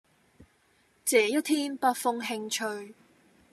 [1.05, 2.95] 這一天，北風輕吹